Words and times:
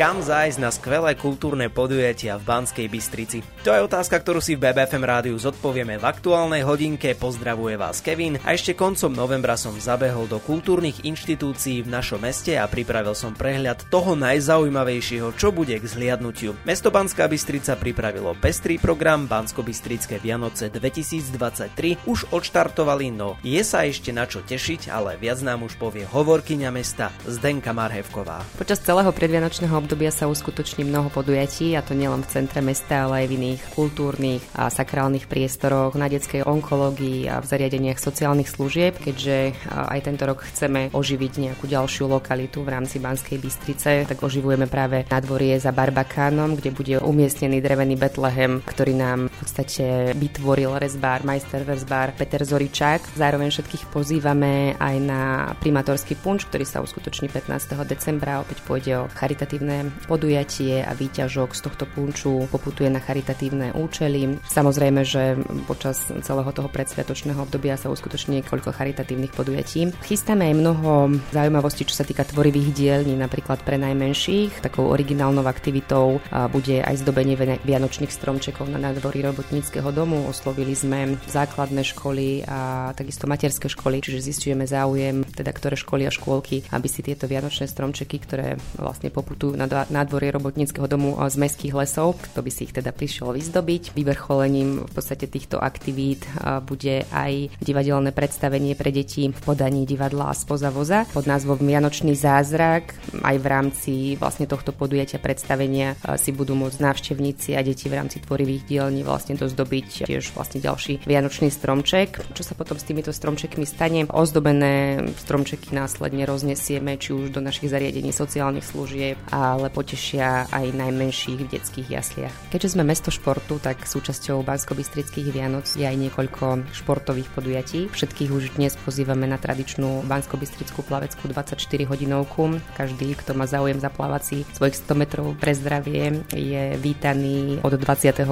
Kam 0.00 0.24
zájsť 0.24 0.64
na 0.64 0.72
skvelé 0.72 1.12
kultúrne 1.12 1.68
podujatia 1.68 2.40
v 2.40 2.48
Banskej 2.48 2.88
Bystrici? 2.88 3.44
To 3.68 3.76
je 3.76 3.84
otázka, 3.84 4.16
ktorú 4.16 4.40
si 4.40 4.56
v 4.56 4.64
BBFM 4.64 5.04
rádiu 5.04 5.36
zodpovieme 5.36 6.00
v 6.00 6.08
aktuálnej 6.08 6.64
hodinke. 6.64 7.12
Pozdravuje 7.12 7.76
vás 7.76 8.00
Kevin 8.00 8.40
a 8.40 8.56
ešte 8.56 8.72
koncom 8.72 9.12
novembra 9.12 9.60
som 9.60 9.76
zabehol 9.76 10.24
do 10.24 10.40
kultúrnych 10.40 11.04
inštitúcií 11.04 11.84
v 11.84 11.92
našom 11.92 12.24
meste 12.24 12.56
a 12.56 12.64
pripravil 12.64 13.12
som 13.12 13.36
prehľad 13.36 13.92
toho 13.92 14.16
najzaujímavejšieho, 14.16 15.36
čo 15.36 15.52
bude 15.52 15.76
k 15.76 15.84
zhliadnutiu. 15.84 16.56
Mesto 16.64 16.88
Banská 16.88 17.28
Bystrica 17.28 17.76
pripravilo 17.76 18.32
pestrý 18.40 18.80
program 18.80 19.28
Bansko-Bystrické 19.28 20.16
Vianoce 20.16 20.72
2023 20.72 22.08
už 22.08 22.32
odštartovali, 22.32 23.12
no 23.12 23.36
je 23.44 23.60
sa 23.60 23.84
ešte 23.84 24.16
na 24.16 24.24
čo 24.24 24.40
tešiť, 24.40 24.88
ale 24.88 25.20
viac 25.20 25.44
nám 25.44 25.68
už 25.68 25.76
povie 25.76 26.08
hovorkyňa 26.08 26.72
mesta 26.72 27.12
Zdenka 27.28 27.76
Marhevková. 27.76 28.40
Počas 28.56 28.80
celého 28.80 29.12
predvianočného 29.12 29.76
obdobia 29.76 29.88
sa 30.10 30.26
uskutoční 30.30 30.84
mnoho 30.86 31.08
podujatí, 31.10 31.74
a 31.74 31.82
to 31.82 31.94
nielen 31.94 32.22
v 32.26 32.30
centre 32.30 32.60
mesta, 32.60 33.06
ale 33.06 33.24
aj 33.24 33.26
v 33.26 33.36
iných 33.40 33.62
kultúrnych 33.74 34.42
a 34.58 34.70
sakrálnych 34.70 35.26
priestoroch, 35.30 35.94
na 35.94 36.10
detskej 36.10 36.46
onkológii 36.46 37.30
a 37.30 37.38
v 37.38 37.46
zariadeniach 37.46 37.98
sociálnych 37.98 38.50
služieb, 38.50 38.98
keďže 38.98 39.54
aj 39.70 40.00
tento 40.04 40.26
rok 40.26 40.42
chceme 40.46 40.90
oživiť 40.90 41.32
nejakú 41.50 41.70
ďalšiu 41.70 42.10
lokalitu 42.10 42.66
v 42.66 42.72
rámci 42.74 42.98
Banskej 42.98 43.38
Bystrice, 43.38 44.04
tak 44.04 44.18
oživujeme 44.20 44.66
práve 44.66 45.06
nadvorie 45.06 45.56
za 45.56 45.70
Barbakánom, 45.70 46.58
kde 46.58 46.70
bude 46.74 46.96
umiestnený 47.00 47.62
drevený 47.62 47.94
Betlehem, 47.96 48.60
ktorý 48.66 48.92
nám 48.98 49.30
v 49.30 49.36
podstate 49.40 50.12
vytvoril 50.18 50.76
rezbár, 50.76 51.22
majster 51.22 51.62
rezbár 51.64 52.12
Peter 52.18 52.42
Zoričák. 52.42 53.16
Zároveň 53.16 53.48
všetkých 53.54 53.88
pozývame 53.88 54.76
aj 54.76 54.96
na 55.00 55.22
primátorský 55.60 56.18
punč, 56.18 56.44
ktorý 56.50 56.64
sa 56.66 56.82
uskutoční 56.84 57.32
15. 57.32 57.78
decembra. 57.88 58.42
Opäť 58.42 58.60
pôjde 58.66 58.92
o 59.00 59.08
charitatívne 59.12 59.79
podujatie 60.08 60.82
a 60.82 60.92
výťažok 60.96 61.54
z 61.56 61.60
tohto 61.64 61.84
punču 61.86 62.48
poputuje 62.50 62.90
na 62.90 62.98
charitatívne 62.98 63.72
účely. 63.78 64.40
Samozrejme, 64.50 65.00
že 65.06 65.38
počas 65.70 66.10
celého 66.22 66.50
toho 66.50 66.66
predsviatočného 66.66 67.40
obdobia 67.40 67.78
sa 67.78 67.92
uskutoční 67.92 68.42
niekoľko 68.42 68.74
charitatívnych 68.74 69.32
podujatí. 69.32 69.94
Chystáme 70.02 70.50
aj 70.50 70.54
mnoho 70.58 70.90
zaujímavostí, 71.30 71.86
čo 71.86 71.94
sa 71.94 72.04
týka 72.04 72.26
tvorivých 72.26 72.74
dielní, 72.74 73.14
napríklad 73.14 73.62
pre 73.62 73.78
najmenších. 73.78 74.64
Takou 74.64 74.90
originálnou 74.90 75.46
aktivitou 75.46 76.18
bude 76.50 76.82
aj 76.82 77.06
zdobenie 77.06 77.38
vianočných 77.62 78.10
stromčekov 78.10 78.66
na 78.66 78.82
nádvorí 78.82 79.22
robotníckého 79.22 79.94
domu. 79.94 80.26
Oslovili 80.26 80.74
sme 80.74 81.14
základné 81.30 81.86
školy 81.86 82.42
a 82.50 82.90
takisto 82.98 83.30
materské 83.30 83.70
školy, 83.70 84.02
čiže 84.02 84.26
zistujeme 84.26 84.66
záujem, 84.66 85.22
teda 85.22 85.54
ktoré 85.54 85.78
školy 85.78 86.10
a 86.10 86.12
škôlky, 86.12 86.66
aby 86.74 86.88
si 86.90 87.06
tieto 87.06 87.30
vianočné 87.30 87.70
stromčeky, 87.70 88.16
ktoré 88.18 88.58
vlastne 88.74 89.14
poputujú 89.14 89.54
na 89.54 89.69
nádvorie 89.88 90.34
robotníckého 90.34 90.86
domu 90.90 91.14
z 91.16 91.36
mestských 91.38 91.74
lesov, 91.74 92.18
kto 92.18 92.42
by 92.42 92.50
si 92.50 92.66
ich 92.66 92.74
teda 92.74 92.90
prišiel 92.90 93.32
vyzdobiť. 93.32 93.94
Vyvrcholením 93.94 94.84
v 94.86 94.92
podstate 94.92 95.30
týchto 95.30 95.62
aktivít 95.62 96.26
bude 96.66 97.06
aj 97.14 97.54
divadelné 97.62 98.10
predstavenie 98.10 98.74
pre 98.74 98.90
deti 98.90 99.30
v 99.30 99.40
podaní 99.40 99.86
divadla 99.86 100.34
spoza 100.34 100.74
voza 100.74 101.06
pod 101.14 101.30
názvom 101.30 101.60
Vianočný 101.60 102.16
zázrak. 102.16 102.96
Aj 103.22 103.36
v 103.38 103.46
rámci 103.46 103.92
vlastne 104.18 104.48
tohto 104.50 104.74
podujatia 104.74 105.22
predstavenia 105.22 105.94
si 106.18 106.34
budú 106.34 106.56
môcť 106.58 106.78
návštevníci 106.80 107.54
a 107.54 107.62
deti 107.62 107.86
v 107.86 108.00
rámci 108.00 108.18
tvorivých 108.24 108.66
dielní 108.66 109.02
vlastne 109.04 109.36
dozdobiť 109.36 110.08
tiež 110.08 110.32
vlastne 110.32 110.58
ďalší 110.64 111.04
vianočný 111.04 111.52
stromček. 111.52 112.18
Čo 112.32 112.42
sa 112.42 112.56
potom 112.56 112.80
s 112.80 112.88
týmito 112.88 113.12
stromčekmi 113.12 113.68
stane? 113.68 114.08
Ozdobené 114.08 115.04
stromčeky 115.20 115.76
následne 115.76 116.24
roznesieme 116.24 116.96
či 116.96 117.12
už 117.12 117.36
do 117.36 117.44
našich 117.44 117.68
zariadení 117.68 118.10
sociálnych 118.10 118.64
služieb 118.64 119.20
a 119.28 119.59
ale 119.60 119.68
potešia 119.68 120.48
aj 120.48 120.72
najmenších 120.72 121.44
v 121.44 121.52
detských 121.52 121.88
jasliach. 121.92 122.32
Keďže 122.48 122.80
sme 122.80 122.88
mesto 122.88 123.12
športu, 123.12 123.60
tak 123.60 123.84
súčasťou 123.84 124.40
Bansko-Bystrických 124.40 125.28
Vianoc 125.28 125.68
je 125.76 125.84
aj 125.84 125.96
niekoľko 126.00 126.72
športových 126.72 127.28
podujatí. 127.36 127.92
Všetkých 127.92 128.30
už 128.32 128.56
dnes 128.56 128.72
pozývame 128.80 129.28
na 129.28 129.36
tradičnú 129.36 130.08
Bansko-Bystrickú 130.08 130.80
plaveckú 130.88 131.28
24 131.28 131.60
hodinovku. 131.84 132.56
Každý, 132.72 133.12
kto 133.20 133.36
má 133.36 133.44
záujem 133.44 133.76
zaplávať 133.76 134.22
si 134.24 134.36
svojich 134.56 134.80
100 134.80 134.96
metrov 134.96 135.26
pre 135.36 135.52
zdravie, 135.52 136.24
je 136.32 136.80
vítaný 136.80 137.60
od 137.60 137.76
28. 137.76 138.24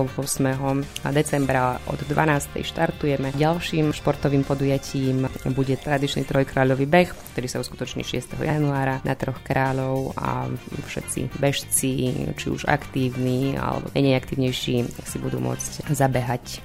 decembra 1.13 1.77
od 1.91 2.01
12. 2.09 2.65
štartujeme. 2.65 3.37
Ďalším 3.37 3.93
športovým 3.93 4.47
podujatím 4.49 5.29
bude 5.53 5.77
tradičný 5.77 6.25
trojkráľový 6.25 6.87
beh, 6.87 7.11
ktorý 7.35 7.47
sa 7.51 7.61
uskutoční 7.61 8.07
6. 8.07 8.39
januára 8.39 9.03
na 9.03 9.19
troch 9.19 9.43
kráľov 9.43 10.15
a 10.15 10.47
všetci 10.87 11.08
všetci 11.09 11.41
bežci, 11.41 11.93
či 12.37 12.47
už 12.53 12.69
aktívni 12.69 13.57
alebo 13.57 13.89
menej 13.97 14.21
aktívnejší, 14.21 14.85
si 15.09 15.17
budú 15.17 15.41
môcť 15.41 15.89
zabehať 15.89 16.45
e, 16.45 16.57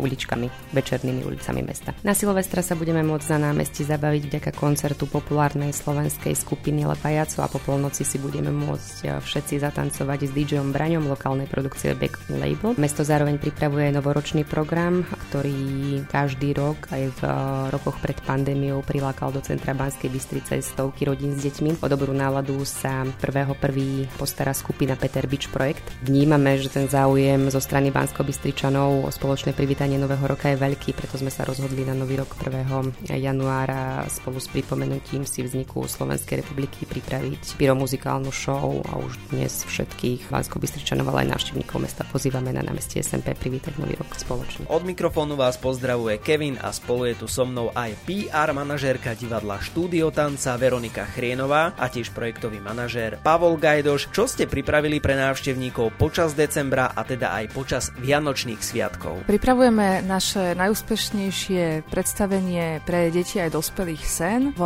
uličkami, 0.00 0.72
večernými 0.72 1.22
ulicami 1.28 1.60
mesta. 1.60 1.92
Na 2.00 2.16
Silvestra 2.16 2.64
sa 2.64 2.72
budeme 2.72 3.04
môcť 3.04 3.36
na 3.36 3.52
námestí 3.52 3.84
zabaviť 3.84 4.22
vďaka 4.32 4.50
koncertu 4.56 5.04
populárnej 5.04 5.76
slovenskej 5.76 6.32
skupiny 6.32 6.88
Lepajaco 6.88 7.44
a 7.44 7.52
po 7.52 7.60
polnoci 7.60 8.08
si 8.08 8.16
budeme 8.16 8.48
môcť 8.48 8.96
e, 9.04 9.06
všetci 9.20 9.60
zatancovať 9.60 10.18
s 10.24 10.32
DJom 10.32 10.72
Braňom 10.72 11.04
lokálnej 11.04 11.46
produkcie 11.46 11.92
Back 11.92 12.16
Label. 12.32 12.72
Mesto 12.80 13.04
zároveň 13.04 13.36
pripravuje 13.36 13.92
novoročný 13.92 14.48
program, 14.48 15.04
ktorý 15.28 16.00
každý 16.08 16.56
rok 16.56 16.88
aj 16.88 17.02
v 17.12 17.20
e, 17.28 17.30
rokoch 17.68 18.00
pred 18.00 18.16
pandémiou 18.24 18.80
prilákal 18.80 19.36
do 19.36 19.44
centra 19.44 19.76
Banskej 19.76 20.08
Bystrice 20.08 20.64
stovky 20.64 21.04
rodín 21.04 21.36
s 21.36 21.44
deťmi. 21.44 21.84
O 21.84 21.86
dobrú 21.90 22.16
náladu 22.16 22.64
sa 22.64 23.04
1.1 23.04 23.81
prvý 23.82 24.06
postará 24.14 24.54
skupina 24.54 24.94
Peter 24.94 25.26
Beach 25.26 25.50
Projekt. 25.50 25.82
Vnímame, 26.06 26.54
že 26.54 26.70
ten 26.70 26.86
záujem 26.86 27.50
zo 27.50 27.58
strany 27.58 27.90
bansko 27.90 28.22
bystričanov 28.22 29.02
o 29.02 29.10
spoločné 29.10 29.50
privítanie 29.58 29.98
Nového 29.98 30.22
roka 30.22 30.46
je 30.54 30.54
veľký, 30.54 30.94
preto 30.94 31.18
sme 31.18 31.34
sa 31.34 31.42
rozhodli 31.42 31.82
na 31.82 31.90
Nový 31.90 32.22
rok 32.22 32.30
1. 32.38 33.10
januára 33.10 34.06
spolu 34.06 34.38
s 34.38 34.46
pripomenutím 34.54 35.26
si 35.26 35.42
vzniku 35.42 35.90
Slovenskej 35.90 36.46
republiky 36.46 36.86
pripraviť 36.86 37.58
pyromuzikálnu 37.58 38.30
show 38.30 38.78
a 38.86 39.02
už 39.02 39.18
dnes 39.34 39.66
všetkých 39.66 40.30
bansko 40.30 40.62
ale 40.62 41.26
aj 41.26 41.28
návštevníkov 41.34 41.82
mesta 41.82 42.06
pozývame 42.06 42.54
na 42.54 42.62
námestie 42.62 43.02
SMP 43.02 43.34
privítať 43.34 43.74
Nový 43.82 43.98
rok 43.98 44.14
spoločne. 44.14 44.70
Od 44.70 44.86
mikrofónu 44.86 45.34
vás 45.34 45.58
pozdravuje 45.58 46.22
Kevin 46.22 46.54
a 46.62 46.70
spolu 46.70 47.10
je 47.10 47.18
tu 47.18 47.26
so 47.26 47.42
mnou 47.42 47.74
aj 47.74 47.98
PR 48.06 48.54
manažérka 48.54 49.18
divadla 49.18 49.58
Štúdio 49.58 50.14
Tanca 50.14 50.54
Veronika 50.54 51.02
Chrienová 51.10 51.74
a 51.74 51.90
tiež 51.90 52.14
projektový 52.14 52.62
manažér 52.62 53.18
Pavol 53.26 53.58
Gaj 53.58 53.71
Gajdoš, 53.72 54.12
čo 54.12 54.28
ste 54.28 54.44
pripravili 54.44 55.00
pre 55.00 55.16
návštevníkov 55.16 55.96
počas 55.96 56.36
decembra 56.36 56.92
a 56.92 57.08
teda 57.08 57.32
aj 57.40 57.56
počas 57.56 57.88
Vianočných 58.04 58.60
sviatkov? 58.60 59.24
Pripravujeme 59.24 60.04
naše 60.04 60.52
najúspešnejšie 60.60 61.88
predstavenie 61.88 62.84
pre 62.84 63.08
deti 63.08 63.40
aj 63.40 63.56
dospelých 63.56 64.04
sen 64.04 64.52
v 64.52 64.60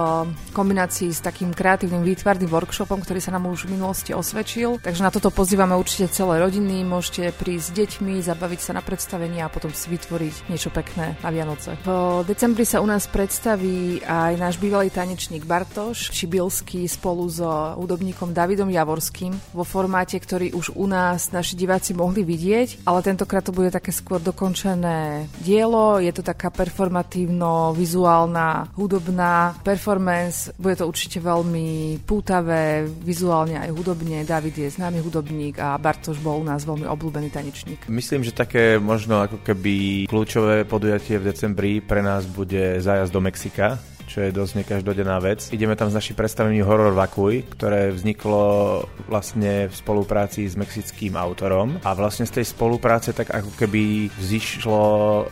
kombinácii 0.50 1.14
s 1.14 1.22
takým 1.22 1.54
kreatívnym 1.54 2.02
výtvarným 2.02 2.50
workshopom, 2.50 2.98
ktorý 2.98 3.22
sa 3.22 3.30
nám 3.30 3.46
už 3.46 3.70
v 3.70 3.78
minulosti 3.78 4.10
osvedčil. 4.10 4.82
Takže 4.82 5.06
na 5.06 5.14
toto 5.14 5.30
pozývame 5.30 5.78
určite 5.78 6.10
celé 6.10 6.42
rodiny, 6.42 6.82
môžete 6.82 7.30
prísť 7.30 7.62
s 7.62 7.74
deťmi, 7.78 8.18
zabaviť 8.26 8.58
sa 8.58 8.74
na 8.74 8.82
predstavení 8.82 9.38
a 9.38 9.46
potom 9.46 9.70
si 9.70 9.86
vytvoriť 9.86 10.50
niečo 10.50 10.74
pekné 10.74 11.14
na 11.22 11.30
Vianoce. 11.30 11.78
V 11.86 12.26
decembri 12.26 12.66
sa 12.66 12.82
u 12.82 12.90
nás 12.90 13.06
predstaví 13.06 14.02
aj 14.02 14.34
náš 14.34 14.58
bývalý 14.58 14.90
tanečník 14.90 15.46
Bartoš 15.46 16.10
Šibilský 16.10 16.90
spolu 16.90 17.30
so 17.30 17.46
hudobníkom 17.78 18.34
Davidom 18.34 18.66
Javor 18.66 18.95
Javorským 18.96 19.36
vo 19.52 19.60
formáte, 19.60 20.16
ktorý 20.16 20.56
už 20.56 20.72
u 20.72 20.88
nás 20.88 21.28
naši 21.28 21.52
diváci 21.52 21.92
mohli 21.92 22.24
vidieť, 22.24 22.88
ale 22.88 23.04
tentokrát 23.04 23.44
to 23.44 23.52
bude 23.52 23.68
také 23.68 23.92
skôr 23.92 24.24
dokončené 24.24 25.28
dielo, 25.44 26.00
je 26.00 26.08
to 26.16 26.24
taká 26.24 26.48
performatívno-vizuálna 26.48 28.72
hudobná 28.72 29.52
performance, 29.60 30.48
bude 30.56 30.80
to 30.80 30.88
určite 30.88 31.20
veľmi 31.20 32.00
pútavé, 32.08 32.88
vizuálne 32.88 33.60
aj 33.60 33.68
hudobne. 33.68 34.24
David 34.24 34.64
je 34.64 34.72
známy 34.72 35.04
hudobník 35.04 35.60
a 35.60 35.76
Bartoš 35.76 36.16
bol 36.24 36.40
u 36.40 36.48
nás 36.48 36.64
veľmi 36.64 36.88
obľúbený 36.88 37.28
tanečník. 37.28 37.92
Myslím, 37.92 38.24
že 38.24 38.32
také 38.32 38.80
možno 38.80 39.20
ako 39.20 39.44
keby 39.44 40.08
kľúčové 40.08 40.64
podujatie 40.64 41.20
v 41.20 41.36
decembri 41.36 41.84
pre 41.84 42.00
nás 42.00 42.24
bude 42.24 42.80
zájazd 42.80 43.12
do 43.12 43.20
Mexika 43.20 43.76
čo 44.06 44.22
je 44.22 44.30
dosť 44.30 44.62
nekaždodenná 44.62 45.18
vec. 45.18 45.50
Ideme 45.50 45.74
tam 45.74 45.90
s 45.90 45.98
našim 45.98 46.14
predstavením 46.14 46.62
Horror 46.62 46.94
Vakuj, 46.94 47.44
ktoré 47.58 47.90
vzniklo 47.90 48.82
vlastne 49.10 49.66
v 49.66 49.74
spolupráci 49.74 50.46
s 50.46 50.54
mexickým 50.54 51.18
autorom 51.18 51.76
a 51.82 51.90
vlastne 51.92 52.24
z 52.24 52.40
tej 52.40 52.46
spolupráce 52.50 53.12
tak 53.12 53.34
ako 53.34 53.50
keby 53.58 54.08
vzýšlo 54.14 54.82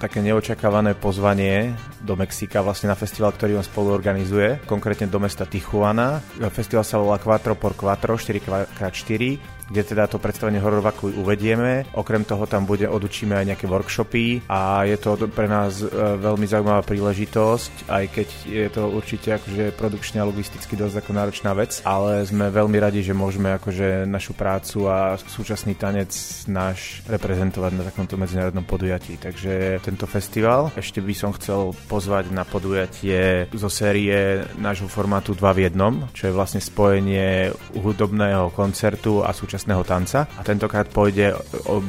také 0.02 0.20
neočakávané 0.20 0.98
pozvanie 0.98 1.72
do 2.04 2.18
Mexika 2.18 2.60
vlastne 2.60 2.92
na 2.92 2.98
festival, 2.98 3.32
ktorý 3.32 3.56
on 3.56 3.64
spolu 3.64 3.94
organizuje, 3.94 4.60
konkrétne 4.68 5.08
do 5.08 5.16
mesta 5.22 5.48
Tijuana. 5.48 6.20
Festival 6.52 6.84
sa 6.84 7.00
volá 7.00 7.16
Quattro 7.16 7.56
por 7.56 7.72
Quattro, 7.78 8.18
4x4 8.20 9.53
kde 9.70 9.82
teda 9.84 10.06
to 10.06 10.22
predstavenie 10.22 10.60
Horror 10.60 10.84
Vakuj 10.84 11.16
uvedieme. 11.18 11.88
Okrem 11.96 12.24
toho 12.24 12.44
tam 12.46 12.68
bude, 12.68 12.86
odučíme 12.86 13.34
aj 13.34 13.54
nejaké 13.54 13.66
workshopy 13.66 14.46
a 14.46 14.84
je 14.84 14.96
to 15.00 15.16
pre 15.32 15.48
nás 15.48 15.80
e, 15.80 15.88
veľmi 16.20 16.44
zaujímavá 16.46 16.84
príležitosť, 16.84 17.88
aj 17.88 18.04
keď 18.12 18.28
je 18.44 18.68
to 18.68 18.82
určite 18.92 19.28
akože 19.40 19.64
produkčne 19.74 20.20
a 20.20 20.28
logisticky 20.28 20.76
dosť 20.76 21.00
ako 21.00 21.10
náročná 21.16 21.50
vec, 21.56 21.80
ale 21.82 22.22
sme 22.28 22.52
veľmi 22.52 22.76
radi, 22.76 23.00
že 23.00 23.16
môžeme 23.16 23.56
akože 23.56 24.04
našu 24.04 24.36
prácu 24.36 24.86
a 24.86 25.16
súčasný 25.16 25.74
tanec 25.74 26.12
náš 26.46 27.02
reprezentovať 27.08 27.72
na 27.74 27.82
takomto 27.88 28.20
medzinárodnom 28.20 28.64
podujatí. 28.68 29.16
Takže 29.16 29.80
tento 29.80 30.04
festival 30.04 30.70
ešte 30.76 31.00
by 31.00 31.14
som 31.16 31.32
chcel 31.34 31.72
pozvať 31.88 32.28
na 32.30 32.44
podujatie 32.44 33.48
zo 33.50 33.72
série 33.72 34.44
nášho 34.60 34.86
formátu 34.86 35.32
2 35.32 35.56
v 35.56 35.62
jednom, 35.66 35.94
čo 36.12 36.28
je 36.28 36.36
vlastne 36.36 36.60
spojenie 36.60 37.50
hudobného 37.74 38.52
koncertu 38.52 39.24
a 39.24 39.32
súčasného 39.32 39.53
tanca. 39.62 40.26
A 40.34 40.42
tentokrát 40.42 40.90
pôjde, 40.90 41.36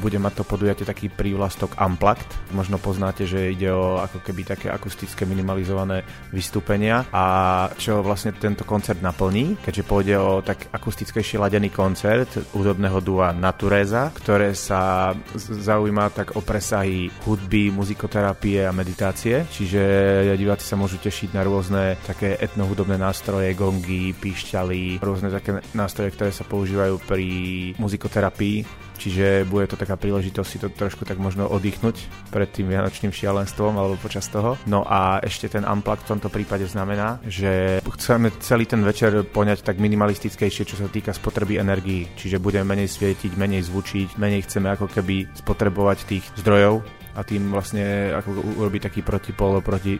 bude 0.03 0.19
mať 0.21 0.41
to 0.41 0.43
podujatie 0.45 0.85
taký 0.85 1.09
prívlastok 1.09 1.73
Unplugged. 1.81 2.27
Možno 2.53 2.77
poznáte, 2.77 3.25
že 3.25 3.51
ide 3.51 3.73
o 3.73 3.97
ako 3.97 4.21
keby 4.21 4.41
také 4.45 4.67
akustické 4.69 5.25
minimalizované 5.25 6.05
vystúpenia 6.29 7.07
a 7.09 7.25
čo 7.79 8.03
vlastne 8.05 8.35
tento 8.35 8.67
koncert 8.67 8.99
naplní, 9.01 9.57
keďže 9.63 9.87
pôjde 9.87 10.15
o 10.19 10.43
tak 10.43 10.69
akustickejšie 10.69 11.39
ladený 11.39 11.71
koncert 11.71 12.29
hudobného 12.51 12.99
dua 12.99 13.31
Natureza, 13.31 14.11
ktoré 14.11 14.51
sa 14.51 15.13
zaujíma 15.37 16.11
tak 16.11 16.35
o 16.35 16.43
presahy 16.43 17.07
hudby, 17.23 17.71
muzikoterapie 17.71 18.67
a 18.67 18.75
meditácie, 18.75 19.47
čiže 19.47 19.81
diváci 20.35 20.67
sa 20.67 20.75
môžu 20.75 20.99
tešiť 20.99 21.31
na 21.31 21.41
rôzne 21.47 21.95
také 22.03 22.35
etnohudobné 22.35 22.99
nástroje, 22.99 23.55
gongy, 23.55 24.11
píšťaly, 24.11 24.99
rôzne 24.99 25.31
také 25.31 25.63
nástroje, 25.71 26.11
ktoré 26.11 26.31
sa 26.35 26.43
používajú 26.43 26.99
pri 27.07 27.25
muzikoterapii 27.77 28.85
Čiže 28.95 29.43
bude 29.47 29.67
to 29.67 29.75
taká 29.75 29.99
príležitosť 29.99 30.49
si 30.49 30.57
to 30.59 30.71
trošku 30.71 31.03
tak 31.03 31.19
možno 31.19 31.47
oddychnúť 31.51 32.31
pred 32.31 32.47
tým 32.49 32.71
vianočným 32.71 33.11
šialenstvom 33.11 33.75
alebo 33.75 33.99
počas 33.99 34.27
toho. 34.31 34.55
No 34.67 34.87
a 34.87 35.19
ešte 35.19 35.51
ten 35.51 35.67
unplug 35.67 36.01
v 36.03 36.09
tomto 36.15 36.31
prípade 36.31 36.65
znamená, 36.67 37.19
že 37.27 37.83
chceme 37.83 38.31
celý 38.39 38.65
ten 38.65 38.81
večer 38.81 39.27
poňať 39.27 39.67
tak 39.67 39.77
minimalistickejšie, 39.83 40.63
čo 40.67 40.75
sa 40.79 40.87
týka 40.87 41.11
spotreby 41.11 41.59
energií. 41.59 42.07
Čiže 42.15 42.39
budeme 42.39 42.75
menej 42.75 42.91
svietiť, 42.91 43.35
menej 43.35 43.67
zvučiť, 43.67 44.15
menej 44.15 44.47
chceme 44.47 44.71
ako 44.71 44.87
keby 44.87 45.35
spotrebovať 45.35 45.97
tých 46.07 46.25
zdrojov 46.39 46.81
a 47.15 47.23
tým 47.23 47.47
vlastne 47.47 48.11
ako 48.11 48.59
urobiť 48.59 48.91
taký 48.91 48.99
protipol 48.99 49.63
proti 49.63 49.95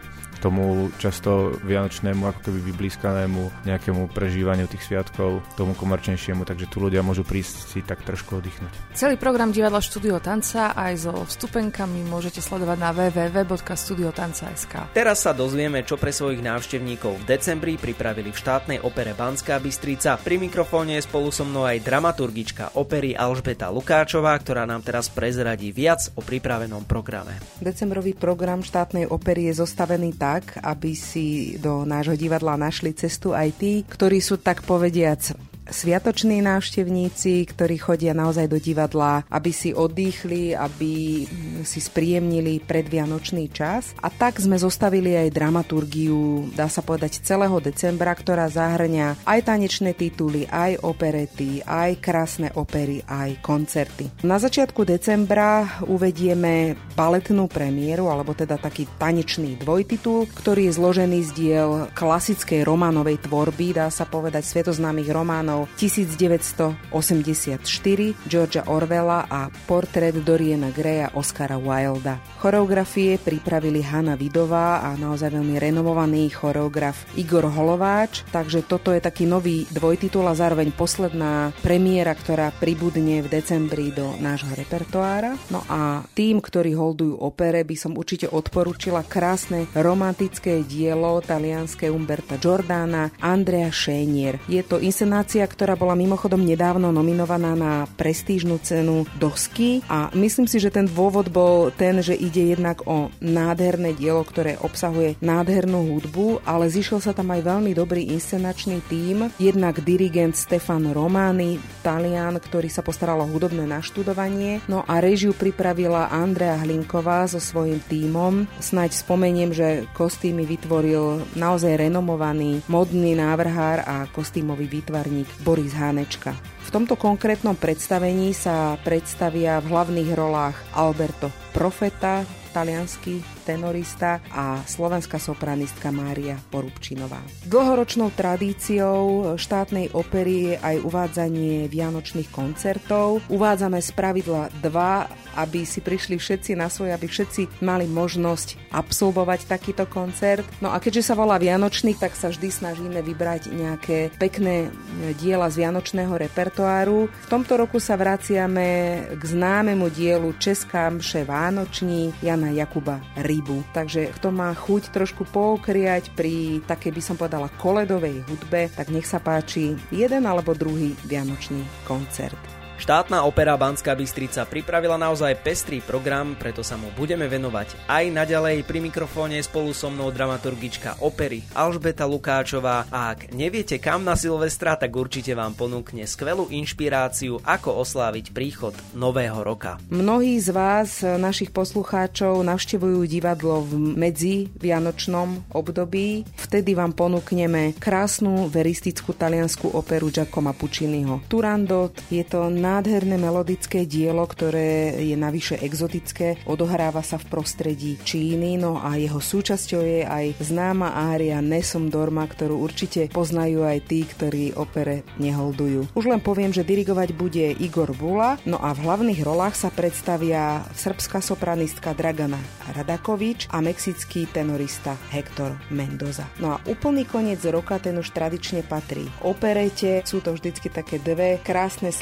tomu 0.46 0.94
často 1.02 1.58
vianočnému, 1.66 2.30
ako 2.30 2.40
keby 2.46 2.58
vyblískanému 2.70 3.66
nejakému 3.66 4.14
prežívaniu 4.14 4.70
tých 4.70 4.86
sviatkov, 4.86 5.42
tomu 5.58 5.74
komerčnejšiemu, 5.74 6.46
takže 6.46 6.70
tu 6.70 6.78
ľudia 6.78 7.02
môžu 7.02 7.26
prísť 7.26 7.74
si 7.74 7.82
tak 7.82 8.06
trošku 8.06 8.38
oddychnúť. 8.38 8.94
Celý 8.94 9.18
program 9.18 9.50
Divadla 9.50 9.82
Štúdio 9.82 10.22
Tanca 10.22 10.70
aj 10.78 10.94
so 11.02 11.26
vstupenkami 11.26 12.06
môžete 12.06 12.38
sledovať 12.38 12.78
na 12.78 12.94
www.studiotanca.sk. 12.94 14.94
Teraz 14.94 15.26
sa 15.26 15.34
dozvieme, 15.34 15.82
čo 15.82 15.98
pre 15.98 16.14
svojich 16.14 16.46
návštevníkov 16.46 17.18
v 17.18 17.26
decembri 17.26 17.74
pripravili 17.74 18.30
v 18.30 18.38
štátnej 18.38 18.78
opere 18.86 19.18
Banská 19.18 19.58
Bystrica. 19.58 20.14
Pri 20.20 20.38
mikrofóne 20.38 21.00
je 21.00 21.06
spolu 21.08 21.32
so 21.32 21.42
mnou 21.42 21.66
aj 21.66 21.82
dramaturgička 21.82 22.78
opery 22.78 23.16
Alžbeta 23.16 23.72
Lukáčová, 23.72 24.36
ktorá 24.38 24.68
nám 24.68 24.84
teraz 24.84 25.10
prezradí 25.10 25.72
viac 25.72 26.12
o 26.14 26.22
pripravenom 26.22 26.84
programe. 26.84 27.40
Decembrový 27.58 28.12
program 28.12 28.60
štátnej 28.60 29.08
opery 29.08 29.48
je 29.48 29.64
zostavený 29.64 30.12
tak, 30.14 30.35
tak, 30.36 30.60
aby 30.60 30.92
si 30.92 31.56
do 31.56 31.88
nášho 31.88 32.12
divadla 32.12 32.60
našli 32.60 32.92
cestu 32.92 33.32
aj 33.32 33.56
tí, 33.56 33.80
ktorí 33.88 34.20
sú 34.20 34.36
tak 34.36 34.60
povediac 34.68 35.32
sviatoční 35.68 36.42
návštevníci, 36.42 37.46
ktorí 37.50 37.76
chodia 37.78 38.14
naozaj 38.14 38.46
do 38.46 38.58
divadla, 38.58 39.26
aby 39.30 39.50
si 39.50 39.74
oddychli, 39.74 40.54
aby 40.54 41.26
si 41.66 41.80
spríjemnili 41.82 42.62
predvianočný 42.62 43.50
čas. 43.50 43.92
A 44.00 44.08
tak 44.08 44.38
sme 44.38 44.56
zostavili 44.56 45.18
aj 45.18 45.34
dramaturgiu, 45.34 46.50
dá 46.54 46.70
sa 46.70 46.80
povedať, 46.82 47.22
celého 47.22 47.58
decembra, 47.58 48.14
ktorá 48.14 48.46
zahrňa 48.46 49.26
aj 49.26 49.40
tanečné 49.42 49.92
tituly, 49.98 50.46
aj 50.46 50.82
operety, 50.86 51.62
aj 51.66 51.98
krásne 51.98 52.48
opery, 52.54 53.02
aj 53.06 53.42
koncerty. 53.42 54.22
Na 54.22 54.38
začiatku 54.38 54.86
decembra 54.86 55.82
uvedieme 55.86 56.78
baletnú 56.94 57.50
premiéru, 57.50 58.08
alebo 58.08 58.32
teda 58.32 58.56
taký 58.56 58.86
tanečný 58.96 59.58
dvojtitul, 59.60 60.30
ktorý 60.30 60.70
je 60.70 60.76
zložený 60.76 61.18
z 61.26 61.30
diel 61.34 61.70
klasickej 61.92 62.64
románovej 62.64 63.20
tvorby, 63.26 63.76
dá 63.76 63.90
sa 63.90 64.08
povedať, 64.08 64.46
svetoznámych 64.46 65.10
románov 65.10 65.55
románov 65.56 65.72
1984 65.80 68.28
Georgia 68.28 68.62
Orwella 68.68 69.24
a 69.28 69.48
portrét 69.64 70.20
Doriana 70.20 70.68
Greya 70.68 71.08
Oscara 71.16 71.56
Wilda. 71.56 72.20
Choreografie 72.36 73.16
pripravili 73.16 73.80
Hanna 73.80 74.16
Vidová 74.16 74.84
a 74.84 74.92
naozaj 75.00 75.32
veľmi 75.32 75.56
renovovaný 75.56 76.28
choreograf 76.28 77.08
Igor 77.16 77.48
Holováč, 77.48 78.28
takže 78.28 78.68
toto 78.68 78.92
je 78.92 79.00
taký 79.00 79.24
nový 79.24 79.64
dvojtitul 79.72 80.28
a 80.28 80.36
zároveň 80.36 80.76
posledná 80.76 81.56
premiéra, 81.64 82.12
ktorá 82.12 82.52
pribudne 82.52 83.24
v 83.24 83.32
decembri 83.32 83.88
do 83.96 84.12
nášho 84.20 84.52
repertoára. 84.52 85.32
No 85.48 85.64
a 85.70 86.04
tým, 86.12 86.44
ktorí 86.44 86.76
holdujú 86.76 87.16
opere, 87.16 87.64
by 87.64 87.76
som 87.78 87.96
určite 87.96 88.28
odporúčila 88.28 89.00
krásne 89.06 89.64
romantické 89.72 90.60
dielo 90.66 91.22
talianské 91.24 91.88
Umberta 91.88 92.36
Giordana 92.36 93.08
Andrea 93.22 93.72
Schennier. 93.72 94.42
Je 94.50 94.60
to 94.66 94.82
inscenácia, 94.82 95.45
ktorá 95.46 95.78
bola 95.78 95.94
mimochodom 95.94 96.42
nedávno 96.42 96.90
nominovaná 96.90 97.54
na 97.54 97.86
prestížnu 97.94 98.58
cenu 98.60 99.06
Dosky 99.16 99.80
a 99.86 100.10
myslím 100.12 100.50
si, 100.50 100.58
že 100.58 100.74
ten 100.74 100.90
dôvod 100.90 101.30
bol 101.30 101.70
ten, 101.70 102.02
že 102.02 102.18
ide 102.18 102.52
jednak 102.58 102.82
o 102.84 103.08
nádherné 103.22 103.94
dielo, 103.94 104.26
ktoré 104.26 104.58
obsahuje 104.58 105.14
nádhernú 105.22 105.94
hudbu, 105.94 106.42
ale 106.42 106.66
zišiel 106.66 106.98
sa 106.98 107.14
tam 107.14 107.30
aj 107.30 107.46
veľmi 107.46 107.72
dobrý 107.72 108.10
inscenačný 108.10 108.82
tím, 108.90 109.30
jednak 109.38 109.80
dirigent 109.86 110.34
Stefan 110.34 110.90
Romani, 110.90 111.62
Talian, 111.86 112.42
ktorý 112.42 112.66
sa 112.66 112.82
postaral 112.82 113.22
o 113.22 113.30
hudobné 113.30 113.62
naštudovanie, 113.68 114.64
no 114.66 114.82
a 114.82 114.98
režiu 114.98 115.30
pripravila 115.30 116.10
Andrea 116.10 116.58
Hlinková 116.58 117.30
so 117.30 117.38
svojím 117.38 117.78
tímom. 117.86 118.50
Snaď 118.58 118.96
spomeniem, 118.96 119.50
že 119.54 119.86
kostýmy 119.94 120.48
vytvoril 120.48 121.22
naozaj 121.38 121.86
renomovaný 121.86 122.64
modný 122.66 123.14
návrhár 123.14 123.84
a 123.84 124.08
kostýmový 124.10 124.66
výtvarník 124.66 125.28
Boris 125.44 125.76
Hánečka. 125.76 126.32
V 126.66 126.68
tomto 126.72 126.96
konkrétnom 126.98 127.54
predstavení 127.54 128.32
sa 128.32 128.74
predstavia 128.80 129.60
v 129.62 129.70
hlavných 129.70 130.10
rolách 130.16 130.56
Alberto 130.74 131.30
Profeta, 131.54 132.26
talianský 132.56 133.35
tenorista 133.46 134.18
a 134.34 134.58
slovenská 134.66 135.22
sopranistka 135.22 135.94
Mária 135.94 136.34
Porubčinová. 136.50 137.22
Dlhoročnou 137.46 138.10
tradíciou 138.10 139.38
štátnej 139.38 139.94
opery 139.94 140.34
je 140.50 140.54
aj 140.58 140.76
uvádzanie 140.82 141.70
vianočných 141.70 142.34
koncertov. 142.34 143.22
Uvádzame 143.30 143.78
z 143.78 143.90
pravidla 143.94 144.50
dva, 144.58 145.06
aby 145.38 145.62
si 145.62 145.78
prišli 145.78 146.18
všetci 146.18 146.58
na 146.58 146.66
svoje, 146.66 146.90
aby 146.90 147.06
všetci 147.06 147.62
mali 147.62 147.86
možnosť 147.86 148.74
absolvovať 148.74 149.46
takýto 149.46 149.86
koncert. 149.86 150.42
No 150.58 150.74
a 150.74 150.82
keďže 150.82 151.12
sa 151.12 151.14
volá 151.14 151.38
Vianočný, 151.38 151.94
tak 151.94 152.18
sa 152.18 152.32
vždy 152.32 152.48
snažíme 152.50 152.98
vybrať 153.04 153.52
nejaké 153.52 154.10
pekné 154.16 154.72
diela 155.20 155.46
z 155.52 155.62
vianočného 155.62 156.16
repertoáru. 156.16 157.06
V 157.06 157.28
tomto 157.30 157.60
roku 157.60 157.78
sa 157.78 157.94
vraciame 157.94 158.66
k 159.12 159.22
známemu 159.22 159.92
dielu 159.92 160.32
Česká 160.40 160.88
mše 160.88 161.28
Vánoční 161.28 162.16
Jana 162.24 162.50
Jakuba 162.56 163.04
Rí 163.20 163.35
rybu. 163.36 163.60
Takže 163.76 164.16
kto 164.16 164.32
má 164.32 164.56
chuť 164.56 164.96
trošku 164.96 165.28
poukriať 165.28 166.16
pri 166.16 166.64
takej 166.64 166.92
by 166.96 167.02
som 167.04 167.20
povedala 167.20 167.52
koledovej 167.60 168.24
hudbe, 168.24 168.72
tak 168.72 168.88
nech 168.88 169.04
sa 169.04 169.20
páči 169.20 169.76
jeden 169.92 170.24
alebo 170.24 170.56
druhý 170.56 170.96
vianočný 171.04 171.60
koncert. 171.84 172.55
Štátna 172.76 173.24
opera 173.24 173.56
Banská 173.56 173.96
Bystrica 173.96 174.44
pripravila 174.44 175.00
naozaj 175.00 175.40
pestrý 175.40 175.80
program, 175.80 176.36
preto 176.36 176.60
sa 176.60 176.76
mu 176.76 176.92
budeme 176.92 177.24
venovať 177.24 177.88
aj 177.88 178.04
naďalej. 178.12 178.68
Pri 178.68 178.78
mikrofóne 178.84 179.40
spolu 179.40 179.72
so 179.72 179.88
mnou 179.88 180.12
dramaturgička 180.12 181.00
opery 181.00 181.40
Alžbeta 181.56 182.04
Lukáčová 182.04 182.84
a 182.92 183.16
ak 183.16 183.32
neviete 183.32 183.80
kam 183.80 184.04
na 184.04 184.12
Silvestra, 184.12 184.76
tak 184.76 184.92
určite 184.92 185.32
vám 185.32 185.56
ponúkne 185.56 186.04
skvelú 186.04 186.52
inšpiráciu, 186.52 187.40
ako 187.42 187.80
osláviť 187.80 188.36
príchod 188.36 188.76
nového 188.92 189.40
roka. 189.40 189.80
Mnohí 189.88 190.36
z 190.36 190.52
vás, 190.52 191.00
našich 191.00 191.50
poslucháčov, 191.56 192.44
navštevujú 192.44 193.08
divadlo 193.08 193.64
v 193.64 193.96
medzi 193.96 194.52
vianočnom 194.52 195.48
období. 195.50 196.28
Vtedy 196.36 196.76
vám 196.76 196.92
ponúkneme 196.92 197.72
krásnu 197.80 198.52
veristickú 198.52 199.16
taliansku 199.16 199.72
operu 199.72 200.12
Giacomo 200.12 200.52
Pucciniho. 200.52 201.24
Turandot 201.26 201.96
je 202.12 202.20
to 202.20 202.52
nádherné 202.66 203.14
melodické 203.14 203.86
dielo, 203.86 204.26
ktoré 204.26 204.98
je 204.98 205.14
navyše 205.14 205.54
exotické. 205.62 206.42
Odohráva 206.50 207.06
sa 207.06 207.14
v 207.14 207.30
prostredí 207.30 207.94
Číny, 208.02 208.58
no 208.58 208.82
a 208.82 208.98
jeho 208.98 209.22
súčasťou 209.22 209.82
je 209.86 210.02
aj 210.02 210.42
známa 210.42 210.98
ária 211.14 211.38
Nesom 211.38 211.86
Dorma, 211.86 212.26
ktorú 212.26 212.58
určite 212.58 213.06
poznajú 213.14 213.62
aj 213.62 213.78
tí, 213.86 214.02
ktorí 214.02 214.58
opere 214.58 215.06
neholdujú. 215.22 215.94
Už 215.94 216.10
len 216.10 216.18
poviem, 216.18 216.50
že 216.50 216.66
dirigovať 216.66 217.14
bude 217.14 217.54
Igor 217.62 217.94
Vula, 217.94 218.42
no 218.42 218.58
a 218.58 218.74
v 218.74 218.82
hlavných 218.82 219.22
rolách 219.22 219.54
sa 219.54 219.70
predstavia 219.70 220.66
srbská 220.74 221.22
sopranistka 221.22 221.94
Dragana 221.94 222.42
Radakovič 222.74 223.46
a 223.54 223.62
mexický 223.62 224.26
tenorista 224.26 224.98
Hector 225.14 225.54
Mendoza. 225.70 226.26
No 226.42 226.58
a 226.58 226.60
úplný 226.66 227.06
koniec 227.06 227.38
roka 227.46 227.78
ten 227.78 227.94
už 227.94 228.10
tradične 228.10 228.66
patrí 228.66 229.06
operete. 229.22 230.02
Sú 230.02 230.18
to 230.18 230.34
vždycky 230.34 230.66
také 230.66 230.98
dve 230.98 231.38
krásne 231.46 231.94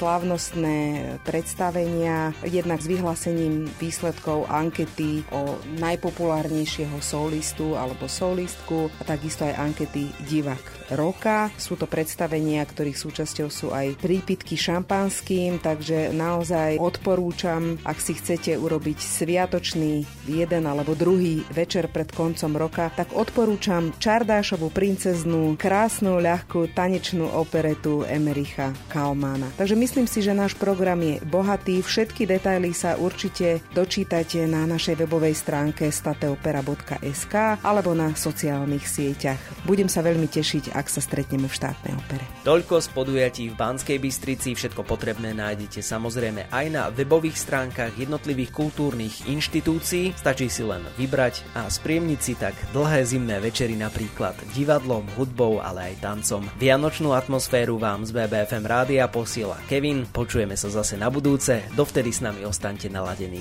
slávnostné 0.54 1.18
predstavenia, 1.26 2.30
jednak 2.46 2.78
s 2.78 2.86
vyhlásením 2.86 3.66
výsledkov 3.82 4.46
ankety 4.46 5.26
o 5.34 5.58
najpopulárnejšieho 5.82 7.02
solistu 7.02 7.74
alebo 7.74 8.06
solistku 8.06 8.86
a 8.86 9.02
takisto 9.02 9.42
aj 9.42 9.58
ankety 9.58 10.14
divák 10.30 10.94
roka. 10.94 11.50
Sú 11.58 11.74
to 11.74 11.90
predstavenia, 11.90 12.62
ktorých 12.62 12.94
súčasťou 12.94 13.48
sú 13.50 13.74
aj 13.74 13.98
prípitky 13.98 14.54
šampanským, 14.54 15.58
takže 15.58 16.14
naozaj 16.14 16.78
odporúčam, 16.78 17.80
ak 17.82 17.98
si 17.98 18.14
chcete 18.14 18.54
urobiť 18.54 18.98
sviatočný 19.00 20.06
jeden 20.30 20.64
alebo 20.70 20.94
druhý 20.94 21.42
večer 21.50 21.90
pred 21.90 22.12
koncom 22.14 22.52
roka, 22.54 22.92
tak 22.94 23.10
odporúčam 23.16 23.90
Čardášovú 23.96 24.70
princeznú, 24.70 25.56
krásnu, 25.58 26.22
ľahkú 26.22 26.70
tanečnú 26.76 27.32
operetu 27.32 28.04
Emericha 28.06 28.70
Kaumana. 28.92 29.48
Takže 29.56 29.74
myslím 29.74 30.06
si, 30.06 30.20
že 30.20 30.36
náš 30.44 30.60
program 30.60 31.00
je 31.00 31.16
bohatý. 31.24 31.80
Všetky 31.80 32.28
detaily 32.28 32.76
sa 32.76 33.00
určite 33.00 33.64
dočítate 33.72 34.44
na 34.44 34.68
našej 34.68 35.00
webovej 35.00 35.32
stránke 35.32 35.88
stateopera.sk 35.88 37.64
alebo 37.64 37.96
na 37.96 38.12
sociálnych 38.12 38.84
sieťach. 38.84 39.40
Budem 39.64 39.88
sa 39.88 40.04
veľmi 40.04 40.28
tešiť, 40.28 40.76
ak 40.76 40.86
sa 40.92 41.00
stretneme 41.00 41.48
v 41.48 41.56
štátnej 41.56 41.96
opere. 41.96 42.28
Toľko 42.44 42.76
z 42.76 42.88
podujatí 42.92 43.44
v 43.48 43.56
Banskej 43.56 43.96
Bystrici. 43.96 44.52
Všetko 44.52 44.84
potrebné 44.84 45.32
nájdete 45.32 45.80
samozrejme 45.80 46.52
aj 46.52 46.66
na 46.68 46.92
webových 46.92 47.40
stránkach 47.40 47.96
jednotlivých 47.96 48.52
kultúrnych 48.52 49.24
inštitúcií. 49.24 50.12
Stačí 50.12 50.52
si 50.52 50.60
len 50.60 50.84
vybrať 51.00 51.40
a 51.56 51.72
spriemniť 51.72 52.20
si 52.20 52.36
tak 52.36 52.52
dlhé 52.76 53.00
zimné 53.08 53.40
večery 53.40 53.80
napríklad 53.80 54.36
divadlom, 54.52 55.08
hudbou, 55.16 55.64
ale 55.64 55.96
aj 55.96 56.04
tancom. 56.04 56.44
Vianočnú 56.60 57.16
atmosféru 57.16 57.80
vám 57.80 58.04
z 58.04 58.12
BBFM 58.12 58.64
rádia 58.68 59.08
posiela 59.08 59.56
Kevin. 59.72 60.04
Počujeme 60.34 60.58
sa 60.58 60.66
zase 60.66 60.98
na 60.98 61.14
budúce. 61.14 61.62
Dovtedy 61.78 62.10
s 62.10 62.18
nami 62.18 62.42
ostaňte 62.42 62.90
naladení. 62.90 63.38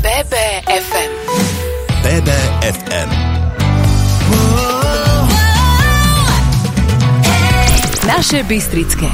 BBFM 0.00 1.12
BBFM 2.00 3.10
Naše 8.08 8.40
Bystrické. 8.48 9.12